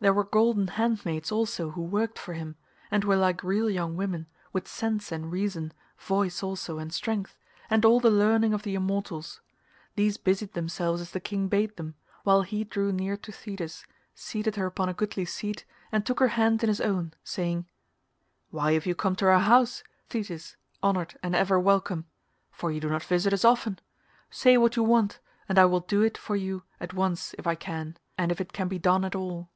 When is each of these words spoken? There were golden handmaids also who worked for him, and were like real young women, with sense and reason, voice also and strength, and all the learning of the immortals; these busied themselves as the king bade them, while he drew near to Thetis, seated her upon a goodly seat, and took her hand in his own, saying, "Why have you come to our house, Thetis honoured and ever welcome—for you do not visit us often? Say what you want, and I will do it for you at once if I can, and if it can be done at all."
There 0.00 0.12
were 0.12 0.22
golden 0.24 0.66
handmaids 0.66 1.32
also 1.32 1.70
who 1.70 1.80
worked 1.80 2.18
for 2.18 2.34
him, 2.34 2.56
and 2.90 3.02
were 3.04 3.16
like 3.16 3.42
real 3.42 3.70
young 3.70 3.96
women, 3.96 4.26
with 4.52 4.68
sense 4.68 5.10
and 5.10 5.32
reason, 5.32 5.72
voice 5.98 6.42
also 6.42 6.76
and 6.78 6.92
strength, 6.92 7.38
and 7.70 7.86
all 7.86 8.00
the 8.00 8.10
learning 8.10 8.52
of 8.52 8.64
the 8.64 8.74
immortals; 8.74 9.40
these 9.96 10.18
busied 10.18 10.52
themselves 10.52 11.00
as 11.00 11.12
the 11.12 11.20
king 11.20 11.48
bade 11.48 11.76
them, 11.78 11.94
while 12.22 12.42
he 12.42 12.64
drew 12.64 12.92
near 12.92 13.16
to 13.16 13.32
Thetis, 13.32 13.86
seated 14.14 14.56
her 14.56 14.66
upon 14.66 14.90
a 14.90 14.92
goodly 14.92 15.24
seat, 15.24 15.64
and 15.90 16.04
took 16.04 16.20
her 16.20 16.28
hand 16.36 16.62
in 16.62 16.68
his 16.68 16.82
own, 16.82 17.14
saying, 17.24 17.64
"Why 18.50 18.74
have 18.74 18.84
you 18.84 18.94
come 18.94 19.16
to 19.16 19.28
our 19.28 19.38
house, 19.40 19.82
Thetis 20.10 20.56
honoured 20.82 21.18
and 21.22 21.34
ever 21.34 21.58
welcome—for 21.58 22.70
you 22.70 22.78
do 22.78 22.90
not 22.90 23.04
visit 23.04 23.32
us 23.32 23.42
often? 23.42 23.78
Say 24.28 24.58
what 24.58 24.76
you 24.76 24.82
want, 24.82 25.18
and 25.48 25.58
I 25.58 25.64
will 25.64 25.80
do 25.80 26.02
it 26.02 26.18
for 26.18 26.36
you 26.36 26.62
at 26.78 26.92
once 26.92 27.34
if 27.38 27.46
I 27.46 27.54
can, 27.54 27.96
and 28.18 28.30
if 28.30 28.38
it 28.38 28.52
can 28.52 28.68
be 28.68 28.78
done 28.78 29.06
at 29.06 29.14
all." 29.14 29.48